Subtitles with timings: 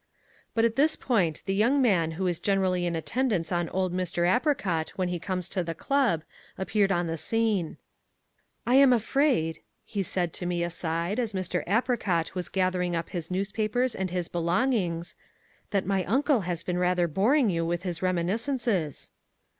[0.55, 4.27] But at this point the young man who is generally in attendance on old Mr.
[4.27, 6.23] Apricot when he comes to the club,
[6.57, 7.77] appeared on the scene.
[8.65, 11.63] "I am afraid," he said to me aside as Mr.
[11.67, 15.15] Apricot was gathering up his newspapers and his belongings,
[15.69, 19.11] "that my uncle has been rather boring you with his reminiscences."